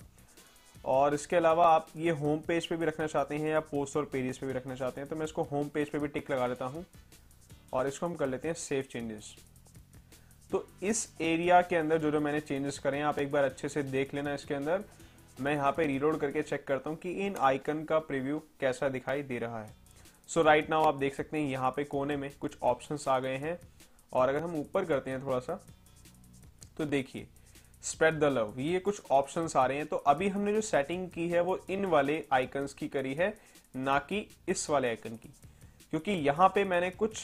और 0.86 1.14
इसके 1.14 1.36
अलावा 1.36 1.66
आप 1.68 1.86
ये 1.96 2.10
होम 2.12 2.38
पेज 2.48 2.66
पे 2.66 2.76
भी 2.76 2.86
रखना 2.86 3.06
चाहते 3.06 3.34
हैं 3.34 3.50
या 3.50 3.60
पोस्ट 3.66 3.96
और 3.96 4.04
पेजेस 4.12 4.38
पे 4.38 4.46
भी 4.46 4.52
रखना 4.52 4.74
चाहते 4.76 5.00
हैं 5.00 5.10
तो 5.10 5.16
मैं 5.16 5.24
इसको 5.24 5.42
होम 5.50 5.68
पेज 5.74 5.90
पे 5.90 5.98
भी 5.98 6.08
टिक 6.08 6.30
लगा 6.30 6.48
देता 6.48 6.64
हूँ। 6.66 6.84
और 7.72 7.86
इसको 7.88 8.06
हम 8.06 8.14
कर 8.14 8.28
लेते 8.28 8.48
हैं 8.48 8.54
सेव 8.56 8.84
चेंजेस 8.92 9.34
तो 10.50 10.66
इस 10.84 11.08
एरिया 11.22 11.60
के 11.62 11.76
अंदर 11.76 11.98
जो 11.98 12.10
जो 12.10 12.20
मैंने 12.20 12.40
चेंजेस 12.42 12.78
करे 12.78 12.96
हैं, 12.96 13.04
आप 13.04 13.18
एक 13.18 13.30
बार 13.32 13.44
अच्छे 13.44 13.68
से 13.68 13.82
देख 13.84 14.14
लेना 14.14 14.34
इसके 14.34 14.54
अंदर। 14.54 14.84
मैं 15.36 15.54
यहाँ 15.54 15.70
पे 15.72 15.86
रीलोड 15.86 16.18
करके 16.18 16.42
चेक 16.42 16.66
करता 16.66 16.90
हूँ 16.90 16.98
कि 16.98 17.10
इन 17.26 17.36
आइकन 17.38 17.84
का 17.84 17.98
प्रीव्यू 18.00 18.38
कैसा 18.60 18.88
दिखाई 18.88 19.22
दे 19.22 19.38
रहा 19.38 19.62
है। 19.62 19.74
सो 20.28 20.42
राइट 20.42 20.70
नाउ 20.70 20.84
आप 20.84 20.94
देख 20.94 21.14
सकते 21.14 21.38
हैं 21.38 21.48
यहाँ 21.48 21.70
पे 21.70 21.84
कोने 21.84 22.16
में 22.16 22.30
कुछ 22.40 22.56
ऑप्शंस 22.62 23.06
आ 23.08 23.18
गए 23.20 23.36
हैं। 23.36 23.58
और 24.12 24.28
अगर 24.28 24.40
हम 24.40 24.54
ऊपर 24.56 24.84
करते 24.84 25.10
हैं 25.10 25.22
थोड़ा 25.22 25.38
सा 25.40 25.60
तो 26.78 26.84
देखिए 26.86 27.26
स्प्रेड 27.82 28.18
द 28.20 28.24
लव 28.32 28.60
ये 28.60 28.78
कुछ 28.80 29.10
ऑप्शंस 29.10 29.56
आ 29.56 29.66
रहे 29.66 29.76
हैं। 29.76 29.86
तो 29.86 29.96
अभी 29.96 30.28
हमने 30.28 30.52
जो 30.52 30.60
सेटिंग 30.62 31.08
की 31.10 31.28
है, 31.28 31.40
वो 31.40 31.58
इन 31.70 31.84
वाले 31.86 32.22
आइकन्स 32.32 32.74
की 32.74 32.88
करी 32.88 33.14
है, 33.14 33.32
ना 33.74 33.98
कि 34.00 34.26
इस 34.48 34.68
वाले 34.70 34.88
आइकन 34.88 35.16
की। 35.16 35.28
क्योंकि 35.90 36.12
यहाँ 36.12 36.48
पे 36.48 36.64
मैंने 36.64 36.90
कुछ 36.92 37.20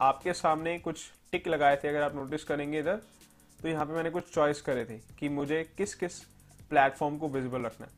आपके 0.00 0.32
सामने 0.34 0.78
कुछ 0.78 1.10
टिक 1.32 1.48
लगाए 1.48 1.76
थे, 1.76 1.88
अगर 1.88 2.02
आप 2.02 2.14
नोटिस 2.14 2.44
करेंगे 2.44 2.78
इधर 2.78 3.00
तो 3.60 3.68
यहाँ 3.68 3.86
पे 3.86 3.92
मैंने 3.92 4.10
कुछ 4.10 4.32
चॉइस 4.34 4.60
करे 4.62 4.84
थे 4.84 4.98
कि 5.18 5.28
मुझे 5.28 5.62
किस 5.78 5.94
किस 5.94 6.20
प्लेटफॉर्म 6.70 7.16
को 7.18 7.28
विजिबल 7.28 7.62
रखना 7.62 7.86
है। 7.86 7.92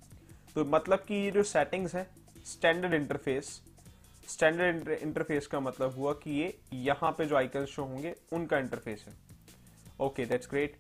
तो 0.55 0.64
मतलब 0.67 1.05
कि 1.09 1.14
ये 1.14 1.31
जो 1.31 1.43
सेटिंग्स 1.45 1.95
है 1.95 2.07
स्टैंडर्ड 2.47 2.95
इंटरफेस 2.95 3.61
स्टैंडर्ड 4.29 4.88
इंटरफेस 4.91 5.47
का 5.47 5.61
मतलब 5.61 5.95
हुआ 5.97 6.12
कि 6.14 6.31
ये 6.33 6.55
यहाँ 6.75 7.11
पे 7.12 7.25
जो 7.26 7.37
आइकन 7.37 7.64
शो 7.67 7.85
होंगे, 7.85 8.14
उनका 8.33 8.59
इंटरफेस 8.59 9.05
है। 9.09 9.14
ओके 10.00 10.26
दैट्स 10.26 10.49
ग्रेट 10.50 10.76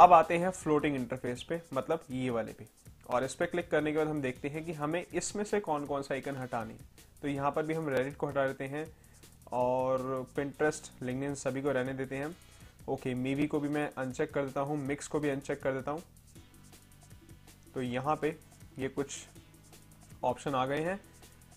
अब 0.00 0.12
आते 0.12 0.36
हैं 0.38 0.50
फ्लोटिंग 0.52 0.96
इंटरफेस 0.96 1.42
पे 1.48 1.60
मतलब 1.74 2.04
ये 2.10 2.30
वाले 2.30 2.52
पे। 2.52 2.66
और 3.06 3.24
इस 3.24 3.34
पे 3.34 3.46
क्लिक 3.46 3.70
करने 3.70 3.92
के 3.92 3.98
बाद 3.98 4.08
हम 4.08 4.20
देखते 4.22 4.48
हैं 4.48 4.64
कि 4.64 4.72
हमें 4.72 5.04
इसमें 5.04 5.44
से 5.44 5.60
कौन 5.60 5.86
कौन 5.86 6.02
सा 6.02 6.14
आइकन 6.14 6.36
हटाने 6.36 6.74
तो 7.22 7.28
यहाँ 7.28 7.50
पर 7.50 7.62
भी 7.62 7.74
हम 7.74 7.88
रेडिट 7.88 8.16
को 8.16 8.26
हटा 8.26 8.46
देते 8.46 8.64
हैं 8.66 8.86
और 9.52 10.26
पिंट्रेस्ट 10.36 10.90
लिंगन 11.02 11.34
सभी 11.34 11.62
को 11.62 11.72
रहने 11.72 11.92
देते 11.94 12.16
हैं। 12.16 12.34
ओके 12.88 13.14
मीवी 13.14 13.46
को 13.46 13.60
भी 13.60 13.68
मैं 13.68 13.88
अनचेक 13.94 14.32
कर 14.34 14.44
देता 14.44 14.60
हूँ 14.60 14.76
मिक्स 14.78 15.08
को 15.08 15.20
भी 15.20 15.28
अनचेक 15.28 15.62
कर 15.62 15.72
देता 15.72 15.90
हूँ। 15.90 16.02
तो 17.74 17.82
यहाँ 17.82 18.16
पे 18.16 18.36
ये 18.78 18.88
कुछ 18.88 19.14
ऑप्शन 20.24 20.54
आ 20.54 20.64
गए 20.66 20.80
हैं। 20.80 20.98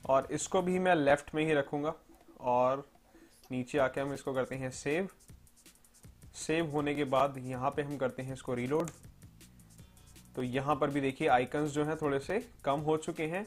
और 0.05 0.27
इसको 0.31 0.61
भी 0.61 0.79
मैं 0.79 0.95
लेफ़्ट 0.95 1.33
में 1.35 1.45
ही 1.45 1.53
रखूँगा। 1.53 1.93
और 2.41 2.87
नीचे 3.51 3.77
आके 3.77 4.01
हम 4.01 4.13
इसको 4.13 4.33
करते 4.33 4.55
हैं 4.55 4.69
सेव 4.73 5.07
सेव 6.37 6.71
होने 6.71 6.93
के 6.95 7.03
बाद 7.05 7.37
यहाँ 7.39 7.69
पे 7.71 7.81
हम 7.81 7.97
करते 7.97 8.23
हैं 8.23 8.33
इसको 8.33 8.53
रीलोड 8.53 8.89
तो 10.35 10.43
यहाँ 10.43 10.75
पर 10.75 10.89
भी 10.89 11.01
देखिए 11.01 11.27
आइकन्स 11.29 11.71
जो 11.71 11.83
हैं 11.85 11.95
थोड़े 11.97 12.19
से 12.19 12.39
कम 12.65 12.79
हो 12.81 12.95
चुके 12.97 13.23
हैं। 13.25 13.45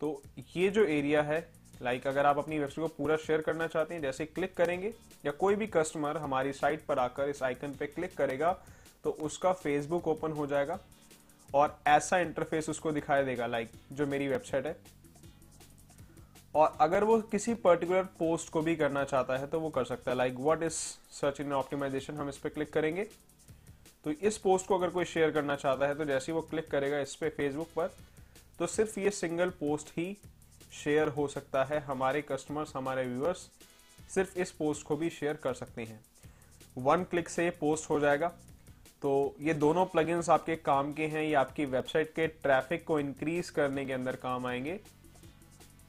तो 0.00 0.22
ये 0.56 0.68
जो 0.70 0.84
एरिया 0.86 1.22
है 1.22 1.40
लाइक 1.82 2.06
अगर 2.06 2.26
आप 2.26 2.38
अपनी 2.38 2.58
वेबसाइट 2.58 2.80
को 2.80 2.94
पूरा 2.94 3.16
शेयर 3.16 3.40
करना 3.40 3.66
चाहते 3.66 3.94
हैं, 3.94 4.00
जैसे 4.02 4.24
क्लिक 4.26 4.54
करेंगे, 4.56 4.92
या 5.26 5.32
कोई 5.32 5.54
भी 5.54 5.66
कस्टमर 5.68 6.16
हमारी 6.16 6.52
साइट 6.52 6.84
पर 6.86 6.98
आकर 6.98 7.28
इस 7.28 7.42
आइकन 7.42 7.74
पे 7.74 7.86
क्लिक 7.86 8.16
करेगा 8.16 8.52
तो 9.04 9.10
उसका 9.20 9.52
फेसबुक 9.54 10.08
ओपन 10.08 10.32
हो 10.32 10.46
जाएगा। 10.46 10.78
और 11.54 11.78
ऐसा 11.86 12.18
इंटरफेस 12.18 12.68
उसको 12.68 12.92
दिखाई 12.92 13.24
देगा 13.24 13.46
लाइक 13.46 13.70
जो 13.92 14.06
मेरी 14.06 14.28
वेबसाइट 14.28 14.66
है। 14.66 14.76
और 16.54 16.76
अगर 16.80 17.04
वो 17.04 17.20
किसी 17.22 17.54
पर्टिकुलर 17.54 18.04
पोस्ट 18.18 18.48
को 18.48 18.60
भी 18.62 18.74
करना 18.76 19.04
चाहता 19.04 19.36
है 19.36 19.46
तो 19.46 19.60
वो 19.60 19.70
कर 19.70 19.84
सकता 19.84 20.10
है। 20.10 20.16
Like 20.16 20.34
what 20.34 20.62
is 20.62 20.72
search 21.12 21.40
in 21.40 21.52
optimization 21.52 22.14
हम 22.14 22.28
इस 22.28 22.38
पर 22.38 22.48
क्लिक 22.48 22.72
करेंगे। 22.72 23.04
तो 24.04 24.10
इस 24.10 24.38
पोस्ट 24.38 24.66
को 24.66 24.78
अगर 24.78 24.90
कोई 24.90 25.04
शेयर 25.04 25.30
करना 25.30 25.56
चाहता 25.56 25.86
है 25.86 25.94
तो 25.94 26.04
जैसे 26.04 26.32
ही 26.32 26.36
वो 26.36 26.42
क्लिक 26.42 26.70
करेगा 26.70 26.98
इस 26.98 27.14
पर 27.14 27.28
फेसबुक 27.28 27.68
पर 27.76 27.94
तो 28.58 28.66
सिर्फ़ 28.66 28.98
ये 29.00 29.10
सिंगल 29.10 29.50
पोस्ट 29.50 29.88
ही 29.98 30.16
शेयर 30.74 31.08
हो 31.08 31.26
सकता 31.28 31.64
है। 31.64 31.80
हमारे 31.80 32.22
कस्टमर्स 32.22 32.74
हमारे 32.76 33.06
व्यूअर्स 33.06 33.48
सिर्फ़ 34.10 34.38
इस 34.38 34.50
पोस्ट 34.50 34.86
को 34.86 34.96
भी 34.96 35.10
शेयर 35.10 35.36
कर 35.36 35.54
सकते 35.54 35.82
हैं। 35.82 36.00
वन 36.76 37.04
क्लिक 37.04 37.28
से 37.28 37.48
पोस्ट 37.50 37.90
हो 37.90 37.98
जाएगा। 38.00 38.32
तो 39.02 39.34
ये 39.40 39.54
दोनों 39.54 39.84
प्लगइन्स 39.86 40.28
आपके 40.30 40.56
काम 40.56 40.92
के 40.92 41.06
हैं, 41.06 41.22
ये 41.22 41.34
आपकी 41.34 41.64
वेबसाइट 41.66 42.12
के 42.14 42.26
ट्रैफ़िक 42.26 42.84
को 42.86 42.98
इंक्रीज 43.00 43.50
करने 43.50 43.84
के 43.86 43.92
अंदर 43.92 44.16
काम 44.22 44.46
आएँगे। 44.46 44.78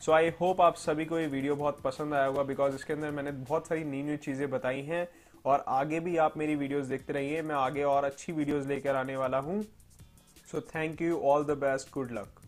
सो 0.01 0.11
आई 0.11 0.29
होप 0.41 0.61
आप 0.61 0.75
सभी 0.77 1.05
को 1.05 1.19
ये 1.19 1.27
वीडियो 1.27 1.55
बहुत 1.55 1.81
पसंद 1.81 2.13
आया 2.13 2.25
होगा 2.25 2.43
बिकॉज़ 2.43 2.75
इसके 2.75 2.93
अंदर 2.93 3.11
मैंने 3.11 3.31
बहुत 3.31 3.67
सारी 3.67 3.83
नई 3.83 4.01
नई 4.03 4.17
चीज़ें 4.17 4.49
बताई 4.49 4.81
हैं 4.83 5.07
और 5.45 5.63
आगे 5.69 5.99
भी 5.99 6.15
आप 6.19 6.37
मेरी 6.37 6.55
वीडियोस 6.55 6.85
देखते 6.87 7.13
रहिए। 7.13 7.41
मैं 7.41 7.55
आगे 7.55 7.83
और 7.85 8.03
अच्छी 8.03 8.31
वीडियोस 8.33 8.65
लेकर 8.67 8.95
आने 8.95 9.17
वाला 9.17 9.37
हूँ। 9.39 9.61
So 10.51 10.61
thank 10.69 11.01
you 11.01 11.19
all 11.21 11.43
the 11.45 11.57
best 11.59 11.93
good 11.93 12.11
luck 12.11 12.40